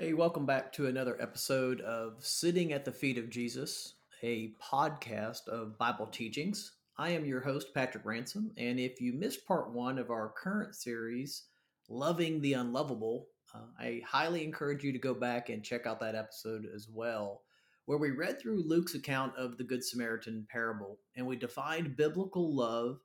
[0.00, 5.48] Hey, welcome back to another episode of Sitting at the Feet of Jesus, a podcast
[5.48, 6.74] of Bible teachings.
[6.96, 10.76] I am your host, Patrick Ransom, and if you missed part one of our current
[10.76, 11.46] series,
[11.88, 16.14] Loving the Unlovable, uh, I highly encourage you to go back and check out that
[16.14, 17.42] episode as well,
[17.86, 22.54] where we read through Luke's account of the Good Samaritan parable and we defined biblical
[22.54, 23.00] love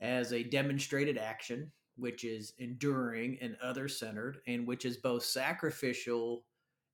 [0.00, 6.44] as a demonstrated action which is enduring and other centered, and which is both sacrificial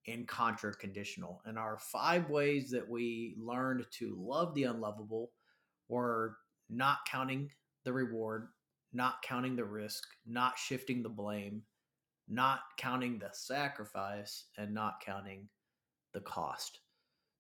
[0.07, 1.41] and contra conditional.
[1.45, 5.31] And our five ways that we learned to love the unlovable
[5.89, 6.37] were
[6.69, 7.51] not counting
[7.85, 8.49] the reward,
[8.93, 11.63] not counting the risk, not shifting the blame,
[12.29, 15.49] not counting the sacrifice, and not counting
[16.13, 16.81] the cost.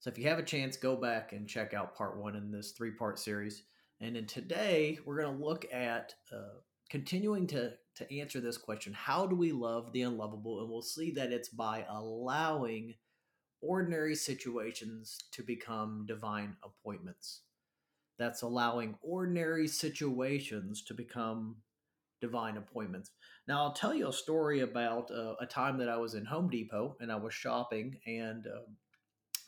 [0.00, 2.72] So if you have a chance, go back and check out part one in this
[2.72, 3.64] three part series.
[4.00, 6.58] And then today, we're going to look at uh,
[6.90, 10.60] continuing to to answer this question how do we love the unlovable?
[10.60, 12.94] And we'll see that it's by allowing
[13.62, 17.42] ordinary situations to become divine appointments.
[18.18, 21.56] That's allowing ordinary situations to become
[22.20, 23.10] divine appointments.
[23.48, 26.50] Now i'll tell you a story about uh, a time that i was in home
[26.50, 28.70] depot and i was shopping and uh,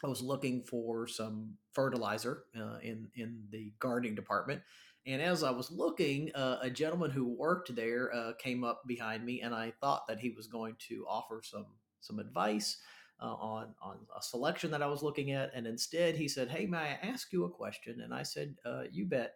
[0.04, 4.62] I was looking for some fertilizer uh, in in the gardening department,
[5.06, 9.24] and as I was looking, uh, a gentleman who worked there uh, came up behind
[9.24, 11.66] me, and I thought that he was going to offer some
[12.00, 12.78] some advice
[13.20, 16.66] uh, on on a selection that I was looking at, and instead he said, "Hey,
[16.66, 19.34] may I ask you a question?" And I said, uh, "You bet."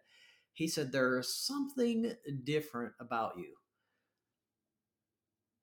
[0.53, 3.55] He said, "There's something different about you."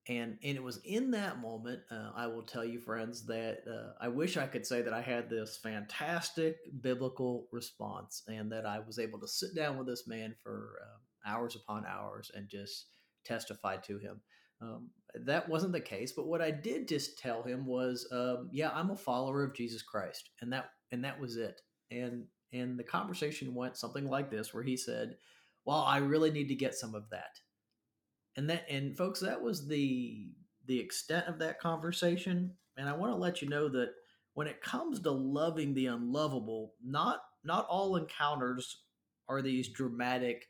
[0.09, 3.93] And and it was in that moment uh, i will tell you friends that uh,
[4.01, 8.79] i wish i could say that i had this fantastic biblical response and that i
[8.79, 12.87] was able to sit down with this man for uh, hours upon hours and just
[13.25, 14.21] testify to him.
[14.61, 14.91] Um,
[15.25, 18.91] that wasn't the case but what i did just tell him was um, yeah i'm
[18.91, 21.61] a follower of jesus christ and that and that was it.
[21.91, 25.17] And and the conversation went something like this where he said
[25.65, 27.39] well i really need to get some of that
[28.37, 30.29] and that and folks that was the
[30.67, 33.91] the extent of that conversation and i want to let you know that
[34.35, 38.83] when it comes to loving the unlovable not not all encounters
[39.29, 40.49] are these dramatic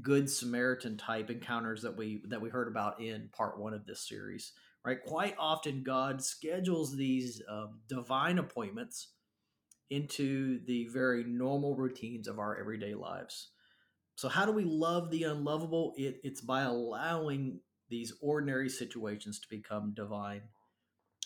[0.00, 4.08] good samaritan type encounters that we that we heard about in part one of this
[4.08, 4.52] series
[4.84, 5.02] right?
[5.04, 9.08] Quite often god schedules these um, divine appointments
[9.90, 13.50] into the very normal routines of our everyday lives
[14.22, 15.94] so, how do we love the unlovable?
[15.96, 20.42] It, it's by allowing these ordinary situations to become divine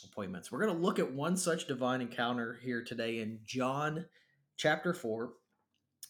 [0.03, 0.51] appointments.
[0.51, 4.07] We're going to look at one such divine encounter here today in John
[4.57, 5.31] chapter 4.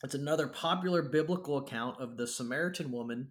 [0.05, 3.31] It's another popular biblical account of the Samaritan woman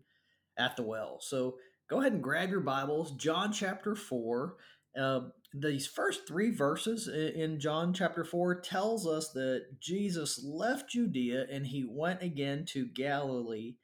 [0.57, 1.19] at the well.
[1.21, 1.55] So,
[1.89, 4.55] go ahead and grab your Bibles, John chapter 4.
[4.99, 5.19] Uh,
[5.57, 11.67] these first three verses in John chapter 4 tells us that Jesus left Judea and
[11.67, 13.75] he went again to Galilee,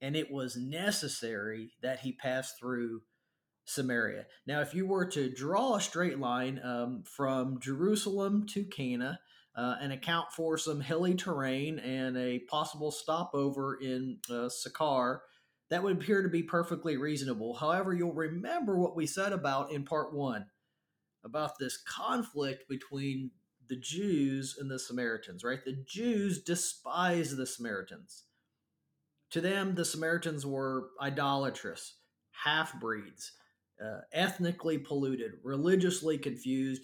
[0.00, 3.02] and it was necessary that he pass through
[3.64, 4.26] Samaria.
[4.46, 9.20] Now, if you were to draw a straight line um, from Jerusalem to Cana
[9.56, 14.48] uh, and account for some hilly terrain and a possible stopover in uh,
[15.70, 17.54] that would appear to be perfectly reasonable.
[17.54, 20.46] However, you'll remember what we said about in part one
[21.24, 23.30] about this conflict between
[23.68, 25.64] the Jews and the Samaritans, right?
[25.64, 28.24] The Jews despise the Samaritans.
[29.30, 31.96] To them, the Samaritans were idolatrous,
[32.44, 33.32] half breeds,
[33.82, 36.82] uh, ethnically polluted, religiously confused,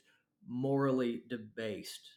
[0.48, 2.08] morally debased.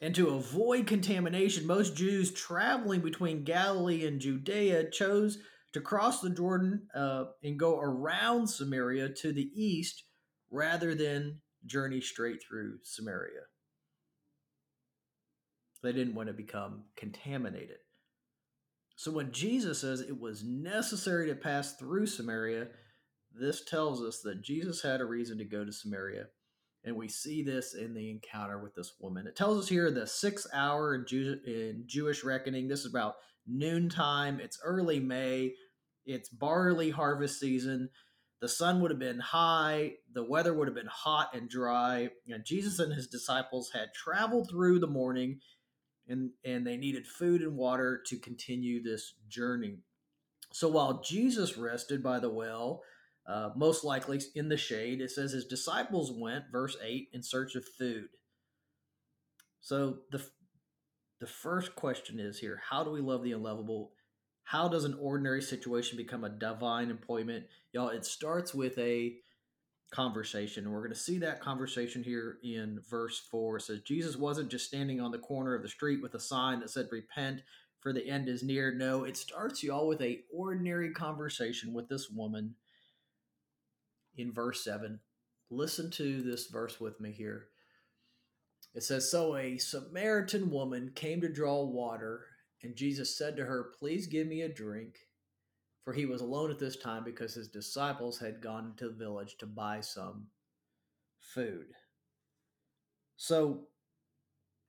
[0.00, 5.38] And to avoid contamination, most Jews traveling between Galilee and Judea chose
[5.72, 10.04] to cross the Jordan uh, and go around Samaria to the east
[10.52, 13.40] rather than journey straight through Samaria.
[15.82, 17.78] They didn't want to become contaminated.
[18.94, 22.68] So when Jesus says it was necessary to pass through Samaria,
[23.34, 26.26] this tells us that Jesus had a reason to go to Samaria.
[26.84, 29.26] And we see this in the encounter with this woman.
[29.26, 32.68] It tells us here the sixth hour in, Jew- in Jewish reckoning.
[32.68, 33.14] This is about
[33.46, 34.38] noontime.
[34.40, 35.54] It's early May.
[36.04, 37.88] It's barley harvest season
[38.42, 42.44] the sun would have been high, the weather would have been hot and dry, and
[42.44, 45.38] Jesus and his disciples had traveled through the morning
[46.08, 49.78] and, and they needed food and water to continue this journey.
[50.52, 52.82] So while Jesus rested by the well,
[53.28, 57.54] uh, most likely in the shade, it says his disciples went, verse 8, in search
[57.54, 58.08] of food.
[59.60, 60.20] So the,
[61.20, 63.92] the first question is here how do we love the unlovable?
[64.44, 67.46] How does an ordinary situation become a divine employment?
[67.72, 69.14] Y'all, it starts with a
[69.92, 70.64] conversation.
[70.64, 73.58] And we're going to see that conversation here in verse 4.
[73.58, 76.60] It says, Jesus wasn't just standing on the corner of the street with a sign
[76.60, 77.42] that said, Repent,
[77.80, 78.74] for the end is near.
[78.74, 82.54] No, it starts y'all with a ordinary conversation with this woman
[84.16, 85.00] in verse 7.
[85.50, 87.48] Listen to this verse with me here.
[88.74, 92.24] It says, So a Samaritan woman came to draw water,
[92.62, 94.96] and Jesus said to her, Please give me a drink
[95.84, 99.36] for he was alone at this time because his disciples had gone into the village
[99.38, 100.26] to buy some
[101.18, 101.66] food.
[103.16, 103.64] So,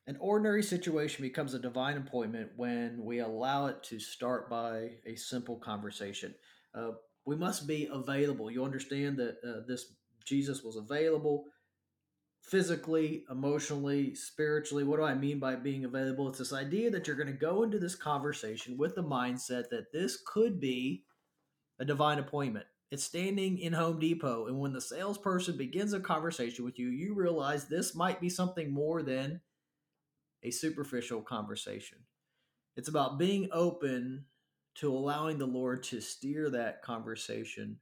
[0.05, 5.15] an ordinary situation becomes a divine appointment when we allow it to start by a
[5.15, 6.35] simple conversation.
[6.75, 6.91] Uh,
[7.25, 8.51] we must be available.
[8.51, 9.93] You understand that uh, this
[10.25, 11.45] Jesus was available
[12.43, 14.83] physically, emotionally, spiritually.
[14.83, 16.27] What do I mean by being available?
[16.27, 19.91] It's this idea that you're going to go into this conversation with the mindset that
[19.91, 21.05] this could be
[21.79, 22.65] a divine appointment.
[22.91, 27.15] It's standing in Home Depot, and when the salesperson begins a conversation with you, you
[27.15, 29.41] realize this might be something more than
[30.43, 31.99] a superficial conversation.
[32.75, 34.25] It's about being open
[34.75, 37.77] to allowing the Lord to steer that conversation.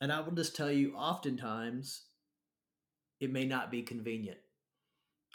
[0.00, 2.04] And I will just tell you, oftentimes,
[3.20, 4.38] it may not be convenient.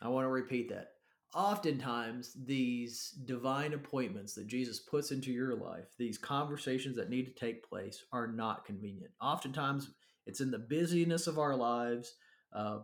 [0.02, 0.94] I want to repeat that.
[1.34, 7.32] Oftentimes, these divine appointments that Jesus puts into your life, these conversations that need to
[7.32, 9.12] take place, are not convenient.
[9.22, 9.92] Oftentimes,
[10.26, 12.16] it's in the busyness of our lives
[12.54, 12.80] uh,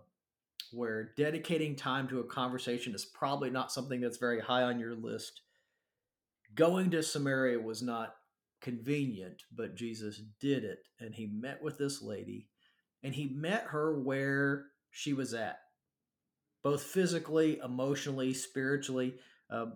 [0.72, 4.96] where dedicating time to a conversation is probably not something that's very high on your
[4.96, 5.42] list.
[6.56, 8.16] Going to Samaria was not
[8.62, 10.80] convenient, but Jesus did it.
[11.02, 12.48] And he met with this lady,
[13.04, 14.68] and he met her where
[14.98, 15.60] she was at,
[16.64, 19.14] both physically, emotionally, spiritually.
[19.48, 19.68] Uh,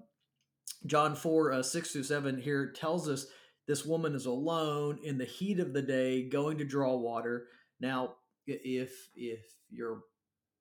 [0.87, 3.27] John 4 uh, 6 through 7 here tells us
[3.67, 7.45] this woman is alone in the heat of the day going to draw water.
[7.79, 8.15] Now,
[8.47, 10.01] if if you're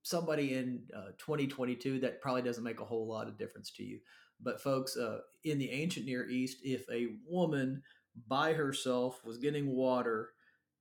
[0.03, 3.99] somebody in uh, 2022, that probably doesn't make a whole lot of difference to you.
[4.43, 7.83] But folks, uh, in the ancient Near East, if a woman
[8.29, 10.31] by herself was getting water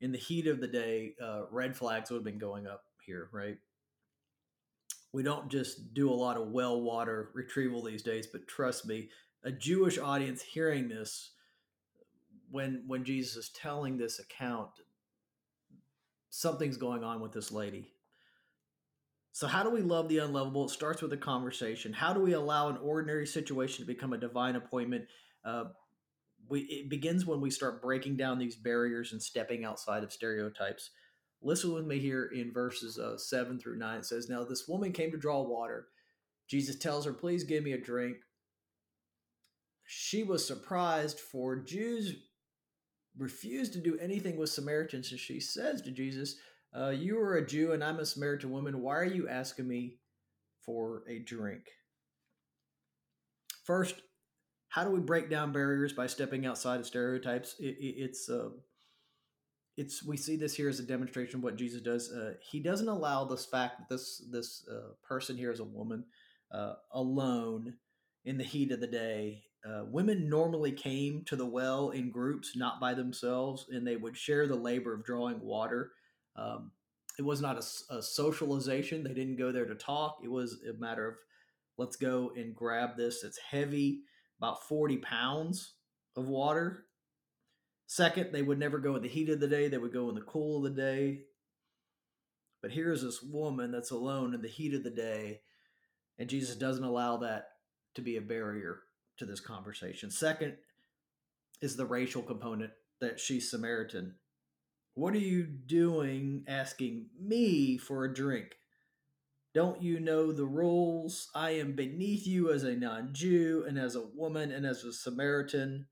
[0.01, 3.29] in the heat of the day, uh, red flags would have been going up here,
[3.31, 3.57] right?
[5.11, 9.09] We don't just do a lot of well water retrieval these days, but trust me,
[9.43, 11.31] a Jewish audience hearing this
[12.51, 14.71] when when Jesus is telling this account,
[16.29, 17.93] something's going on with this lady.
[19.31, 20.65] So how do we love the unlovable?
[20.65, 21.93] It starts with a conversation.
[21.93, 25.05] How do we allow an ordinary situation to become a divine appointment?
[25.45, 25.65] Uh,
[26.49, 30.89] we, it begins when we start breaking down these barriers and stepping outside of stereotypes.
[31.41, 33.99] Listen with me here in verses uh, 7 through 9.
[33.99, 35.87] It says, Now this woman came to draw water.
[36.49, 38.17] Jesus tells her, Please give me a drink.
[39.85, 42.15] She was surprised, for Jews
[43.17, 45.11] refused to do anything with Samaritans.
[45.11, 46.35] And she says to Jesus,
[46.77, 48.81] uh, You are a Jew, and I'm a Samaritan woman.
[48.81, 49.97] Why are you asking me
[50.65, 51.63] for a drink?
[53.63, 54.01] First,
[54.69, 57.55] how do we break down barriers by stepping outside of stereotypes?
[57.59, 58.49] It, it, it's uh,
[59.79, 62.11] it's we see this here as a demonstration of what Jesus does.
[62.11, 66.03] Uh, he doesn't allow this fact that this this uh, person here is a woman
[66.53, 67.75] uh, alone
[68.25, 69.43] in the heat of the day.
[69.65, 74.17] Uh, women normally came to the well in groups, not by themselves, and they would
[74.17, 75.93] share the labor of drawing water.
[76.35, 76.71] Um,
[77.17, 79.03] it was not a, a socialization.
[79.03, 80.17] They didn't go there to talk.
[80.21, 81.15] It was a matter of
[81.77, 83.23] let's go and grab this.
[83.23, 84.01] It's heavy,
[84.39, 85.75] about forty pounds
[86.17, 86.83] of water
[87.91, 90.15] Second, they would never go in the heat of the day, they would go in
[90.15, 91.21] the cool of the day.
[92.61, 95.41] But here's this woman that's alone in the heat of the day,
[96.19, 97.47] and Jesus doesn't allow that
[97.95, 98.81] to be a barrier
[99.17, 100.11] to this conversation.
[100.11, 100.53] Second
[101.61, 104.13] is the racial component that she's Samaritan.
[104.93, 108.51] What are you doing asking me for a drink?
[109.55, 111.29] Don't you know the rules?
[111.33, 114.93] I am beneath you as a non Jew and as a woman and as a
[114.93, 115.87] Samaritan.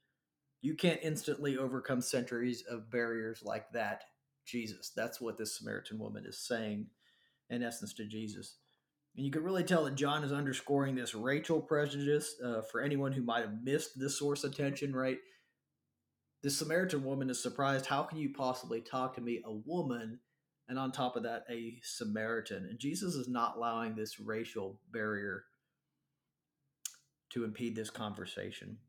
[0.68, 4.04] You can't instantly overcome centuries of barriers like that,
[4.46, 4.92] Jesus.
[4.94, 6.88] That's what this Samaritan woman is saying,
[7.50, 8.58] in essence, to Jesus.
[9.16, 13.14] And you can really tell that John is underscoring this racial prejudice uh, for anyone
[13.14, 15.20] who might have missed this source of tension, right?
[16.44, 17.86] This Samaritan woman is surprised.
[17.86, 20.20] How can you possibly talk to me, a woman,
[20.68, 22.68] and on top of that, a Samaritan?
[22.70, 25.46] And Jesus is not allowing this racial barrier
[27.30, 28.80] to impede this conversation.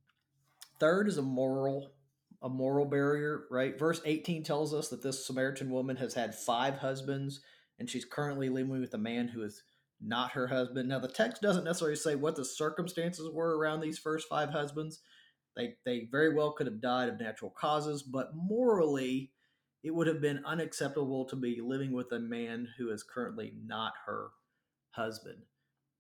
[0.79, 1.93] Third is a moral
[2.41, 3.77] a moral barrier, right?
[3.77, 7.41] Verse 18 tells us that this Samaritan woman has had five husbands
[7.81, 9.63] and she's currently living with a man who is
[10.01, 10.89] not her husband.
[10.89, 15.01] Now the text doesn't necessarily say what the circumstances were around these first five husbands.
[15.57, 19.33] They they very well could have died of natural causes, but morally
[19.83, 23.95] it would have been unacceptable to be living with a man who is currently not
[24.07, 24.31] her
[24.91, 25.43] husband.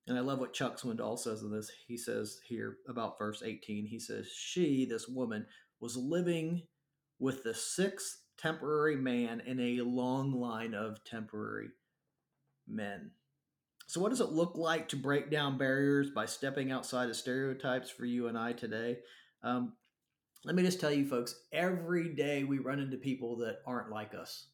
[0.08, 1.70] And I love what Chuck Swindoll says in this.
[1.86, 5.46] He says here about verse 18, he says, She, this woman,
[5.80, 6.62] was living
[7.18, 11.68] with the sixth temporary man in a long line of temporary
[12.66, 13.10] men.
[13.86, 17.90] So, what does it look like to break down barriers by stepping outside of stereotypes
[17.90, 18.98] for you and I today?
[19.42, 19.74] Um,
[20.44, 24.14] let me just tell you, folks, every day we run into people that aren't like
[24.14, 24.46] us.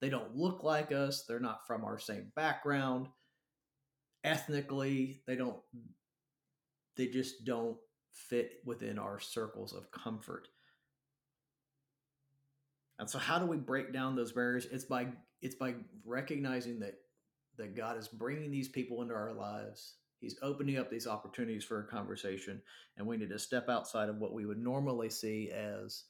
[0.00, 3.08] They don't look like us, they're not from our same background.
[4.24, 5.58] Ethnically, they don't,
[6.96, 7.76] they just don't
[8.12, 10.48] fit within our circles of comfort.
[12.98, 14.66] And so how do we break down those barriers?
[14.70, 15.08] It's by
[15.40, 15.74] it's by
[16.04, 16.94] recognizing that
[17.58, 19.94] that God is bringing these people into our lives.
[20.20, 22.62] He's opening up these opportunities for a conversation,
[22.96, 26.04] and we need to step outside of what we would normally see as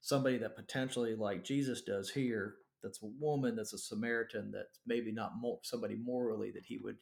[0.00, 5.12] somebody that potentially, like Jesus does here, that's a woman, that's a Samaritan, that's maybe
[5.12, 6.96] not more, somebody morally that he would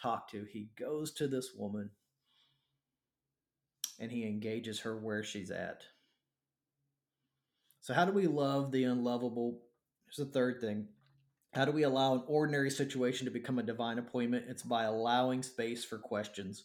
[0.00, 0.44] talk to.
[0.50, 1.90] He goes to this woman
[3.98, 5.82] and he engages her where she's at.
[7.80, 9.60] So, how do we love the unlovable?
[10.06, 10.88] Here's the third thing.
[11.52, 14.46] How do we allow an ordinary situation to become a divine appointment?
[14.48, 16.64] It's by allowing space for questions.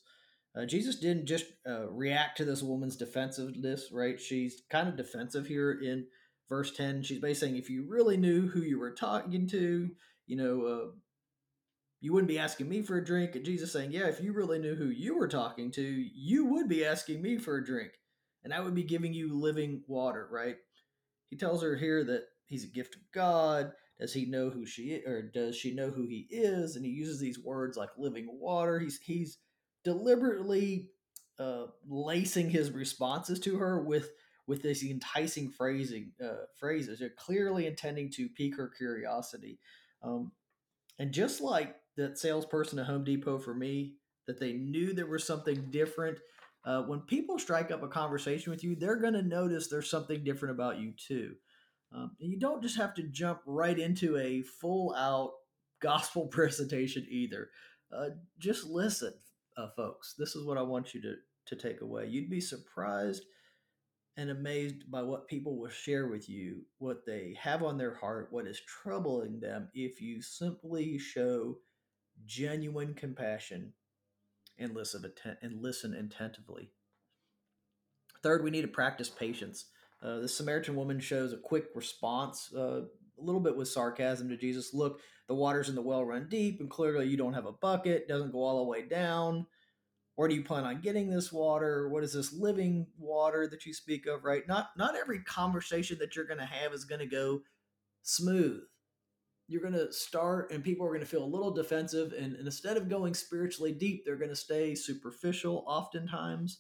[0.58, 4.20] Uh, Jesus didn't just uh, react to this woman's defensiveness, right?
[4.20, 6.08] She's kind of defensive here in
[6.48, 7.04] verse 10.
[7.04, 9.90] She's basically saying, if you really knew who you were talking to,
[10.26, 10.92] you know, uh,
[12.02, 13.36] you wouldn't be asking me for a drink.
[13.36, 16.70] And Jesus saying, yeah, if you really knew who you were talking to, you would
[16.70, 17.92] be asking me for a drink.
[18.44, 20.56] And I would be giving you living water, right?
[21.30, 23.74] He tells her here that he's a gift of God.
[24.00, 26.78] Does he know who she is, or does she know who he is?
[26.78, 28.80] And he uses these words like living water.
[28.80, 29.40] He's he's
[29.84, 30.88] deliberately
[31.38, 34.12] uh, lacing his responses to her with
[34.48, 37.00] with this enticing phrasing uh, phrases.
[37.00, 39.60] They're clearly intending to pique her curiosity.
[40.02, 40.32] Um,
[40.98, 43.96] and just like that salesperson at Home Depot for me,
[44.28, 46.20] that they knew there was something different
[46.66, 50.24] uh, when people strike up a conversation with you, they're going to notice there's something
[50.24, 51.36] different about you too.
[51.94, 55.32] Um, you don't just have to jump right into a full out
[55.82, 57.50] gospel presentation either.
[57.96, 59.14] Uh, just listen,
[59.58, 60.16] uh, folks.
[60.18, 61.16] This is what I want you to,
[61.48, 62.08] to take away.
[62.08, 63.24] You'd be surprised
[64.18, 68.28] and amazed by what people will share with you, what they have on their heart,
[68.32, 71.56] what is troubling them, if you simply show
[72.26, 73.74] genuine compassion
[74.58, 75.12] and listen
[75.42, 76.72] and listen attentively.
[78.22, 79.66] Third, we need to practice patience.
[80.02, 84.38] Uh, the Samaritan woman shows a quick response, uh, a little bit with sarcasm to
[84.38, 84.74] Jesus.
[84.74, 88.08] Look, the waters in the well run deep, and clearly you don't have a bucket.
[88.08, 89.46] Doesn't go all the way down.
[90.16, 91.88] Where do you plan on getting this water?
[91.88, 94.26] What is this living water that you speak of?
[94.26, 94.46] Right?
[94.48, 97.42] Not not every conversation that you're going to have is going to go
[98.04, 98.64] smooth
[99.50, 102.46] you're going to start and people are going to feel a little defensive and, and
[102.46, 106.60] instead of going spiritually deep they're going to stay superficial oftentimes.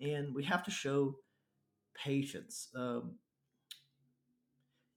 [0.00, 1.16] And we have to show
[1.96, 2.68] patience.
[2.76, 3.14] Um,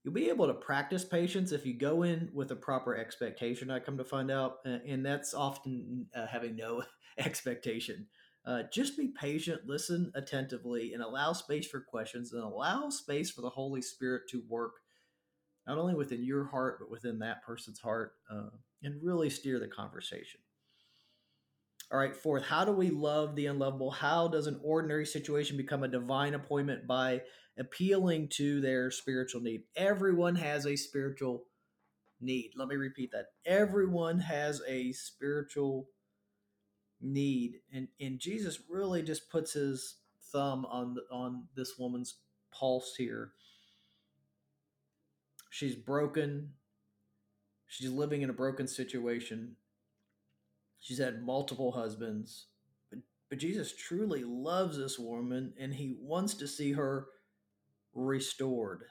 [0.04, 3.80] you'll be able to practice patience if you go in with a proper expectation i
[3.80, 6.84] come to find out and that's often uh, having no
[7.18, 8.08] expectation.
[8.46, 13.42] Uh, just be patient listen attentively and allow space for questions and allow space for
[13.42, 14.74] the holy spirit to work
[15.70, 18.50] not only within your heart, but within that person's heart, uh,
[18.82, 20.40] and really steer the conversation.
[21.92, 23.92] All right, fourth, how do we love the unlovable?
[23.92, 27.22] How does an ordinary situation become a divine appointment by
[27.56, 29.62] appealing to their spiritual need?
[29.76, 31.46] Everyone has a spiritual
[32.20, 32.54] need.
[32.56, 33.28] Let me repeat that.
[33.46, 35.88] Everyone has a spiritual
[37.00, 37.60] need.
[37.72, 39.98] And, and Jesus really just puts his
[40.32, 42.16] thumb on the, on this woman's
[42.52, 43.34] pulse here
[45.50, 46.54] She's broken.
[47.68, 49.56] She's living in a broken situation.
[50.80, 52.48] She's had multiple husbands.
[52.90, 57.08] But, but Jesus truly loves this woman and he wants to see her
[57.94, 58.86] restored.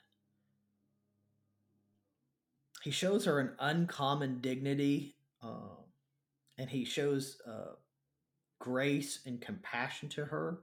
[2.82, 5.76] He shows her an uncommon dignity uh,
[6.58, 7.74] and he shows uh,
[8.58, 10.60] grace and compassion to her.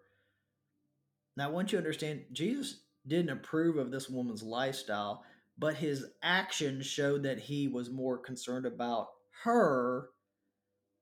[1.38, 5.24] Now, I want you to understand, Jesus didn't approve of this woman's lifestyle
[5.58, 9.10] but his actions showed that he was more concerned about
[9.44, 10.10] her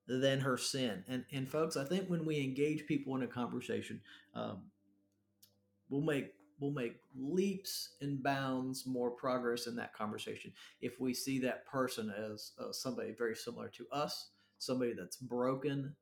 [0.07, 1.03] than her sin.
[1.07, 4.01] And and folks, I think when we engage people in a conversation,
[4.35, 4.63] um,
[5.89, 11.39] we'll make we'll make leaps and bounds more progress in that conversation if we see
[11.39, 14.29] that person as uh, somebody very similar to us,
[14.59, 15.95] somebody that's broken,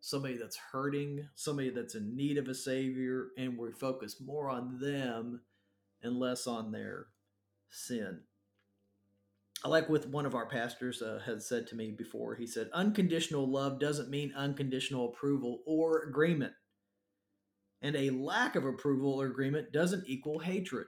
[0.00, 4.78] somebody that's hurting, somebody that's in need of a savior, and we focus more on
[4.80, 5.40] them
[6.02, 7.06] and less on their
[7.70, 8.20] sin.
[9.64, 12.34] I like what one of our pastors uh, had said to me before.
[12.34, 16.54] He said, Unconditional love doesn't mean unconditional approval or agreement.
[17.82, 20.86] And a lack of approval or agreement doesn't equal hatred.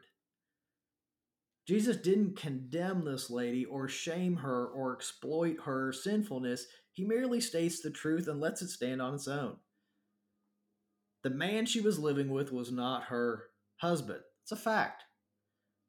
[1.67, 6.67] Jesus didn't condemn this lady or shame her or exploit her sinfulness.
[6.93, 9.57] He merely states the truth and lets it stand on its own.
[11.23, 13.45] The man she was living with was not her
[13.77, 14.21] husband.
[14.43, 15.05] It's a fact.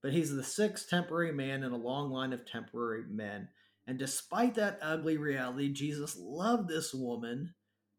[0.03, 3.47] But he's the sixth temporary man in a long line of temporary men.
[3.87, 7.53] And despite that ugly reality, Jesus loved this woman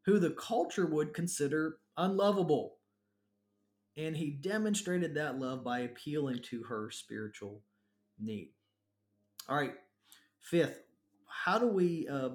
[0.05, 2.77] who the culture would consider unlovable.
[3.97, 7.63] And he demonstrated that love by appealing to her spiritual
[8.19, 8.51] need.
[9.49, 9.73] All right,
[10.39, 10.83] fifth,
[11.27, 12.29] how do we uh,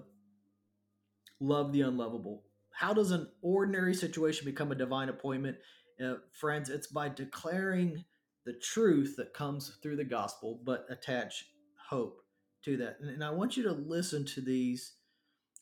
[1.38, 2.44] love the unlovable?
[2.72, 5.58] How does an ordinary situation become a divine appointment?
[6.02, 8.04] Uh, friends, it's by declaring
[8.50, 11.46] the truth that comes through the gospel, but attach
[11.88, 12.20] hope
[12.64, 12.96] to that.
[13.00, 14.94] And, I want you to listen to these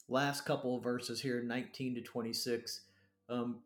[0.08, 2.80] last couple of verses here, 19 to 26.
[3.28, 3.60] Um,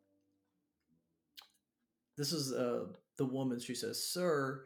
[2.16, 2.86] this is uh,
[3.16, 3.60] the woman.
[3.60, 4.64] She says, Sir,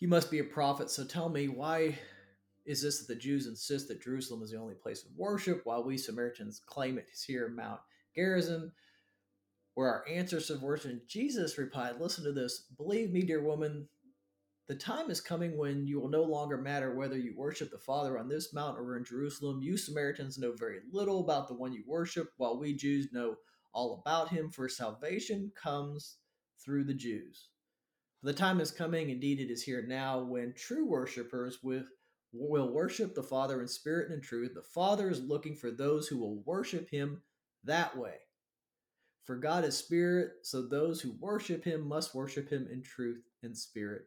[0.00, 0.90] you must be a prophet.
[0.90, 1.98] So tell me, why
[2.64, 5.84] is this that the Jews insist that Jerusalem is the only place of worship, while
[5.84, 7.80] we Samaritans claim it is here Mount
[8.14, 8.72] Gerizim,
[9.76, 10.92] where our ancestors worshiped?
[10.92, 12.64] And Jesus replied, Listen to this.
[12.76, 13.86] Believe me, dear woman,
[14.68, 18.18] the time is coming when you will no longer matter whether you worship the Father
[18.18, 19.60] on this mountain or in Jerusalem.
[19.62, 23.36] You Samaritans know very little about the one you worship, while we Jews know
[23.74, 26.16] all about him, for salvation comes
[26.64, 27.48] through the Jews.
[28.22, 33.22] The time is coming, indeed it is here now, when true worshippers will worship the
[33.22, 34.52] Father in spirit and in truth.
[34.54, 37.22] The Father is looking for those who will worship him
[37.62, 38.14] that way.
[39.26, 43.58] For God is spirit, so those who worship him must worship him in truth and
[43.58, 44.02] spirit.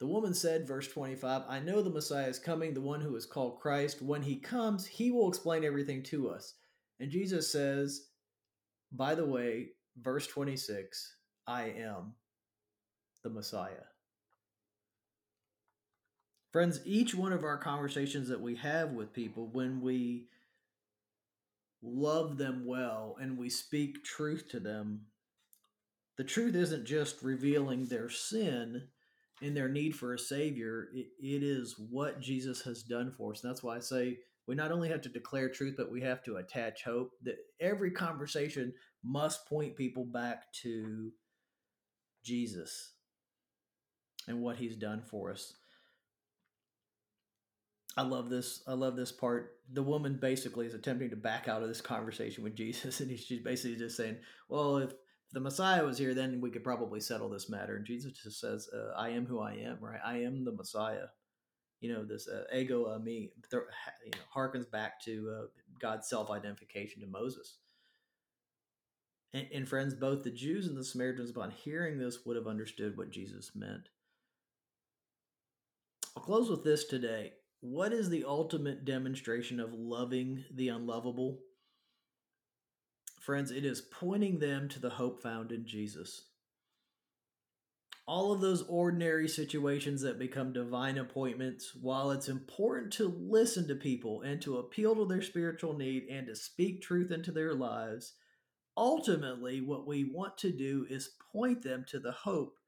[0.00, 3.26] The woman said, verse 25, I know the Messiah is coming, the one who is
[3.26, 4.02] called Christ.
[4.02, 6.54] When he comes, he will explain everything to us.
[6.98, 8.06] And Jesus says,
[8.90, 11.16] by the way, verse 26,
[11.46, 12.14] I am
[13.22, 13.86] the Messiah.
[16.50, 20.28] Friends, each one of our conversations that we have with people, when we
[21.84, 25.02] love them well and we speak truth to them,
[26.16, 28.88] the truth isn't just revealing their sin
[29.42, 33.42] and their need for a savior it, it is what jesus has done for us.
[33.42, 36.22] And that's why i say we not only have to declare truth but we have
[36.24, 41.10] to attach hope that every conversation must point people back to
[42.24, 42.92] jesus
[44.28, 45.54] and what he's done for us
[47.96, 48.62] I love this.
[48.66, 49.58] I love this part.
[49.72, 53.42] The woman basically is attempting to back out of this conversation with Jesus, and she's
[53.42, 54.16] basically just saying,
[54.48, 54.92] "Well, if
[55.34, 57.76] the Messiah was here, then we could probably settle this matter.
[57.76, 59.98] And Jesus just says, uh, I am who I am, right?
[60.02, 61.06] I am the Messiah.
[61.80, 63.58] You know, this uh, ego uh, me, you
[64.12, 65.46] know, harkens back to uh,
[65.80, 67.58] God's self identification to Moses.
[69.34, 72.96] And, and friends, both the Jews and the Samaritans, upon hearing this, would have understood
[72.96, 73.88] what Jesus meant.
[76.16, 77.32] I'll close with this today.
[77.64, 81.38] What is the ultimate demonstration of loving the unlovable?
[83.22, 86.26] Friends, it is pointing them to the hope found in Jesus.
[88.06, 93.74] All of those ordinary situations that become divine appointments, while it's important to listen to
[93.74, 98.12] people and to appeal to their spiritual need and to speak truth into their lives,
[98.76, 102.58] ultimately, what we want to do is point them to the hope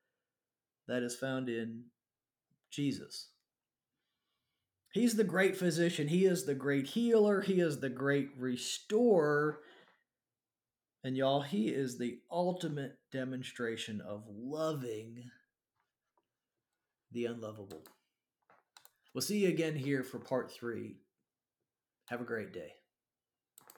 [0.88, 1.82] that is found in
[2.70, 3.28] Jesus.
[4.92, 6.08] He's the great physician.
[6.08, 7.42] He is the great healer.
[7.42, 9.60] He is the great restorer.
[11.04, 15.30] And y'all, he is the ultimate demonstration of loving
[17.12, 17.82] the unlovable.
[19.14, 20.96] We'll see you again here for part three.
[22.08, 22.72] Have a great day.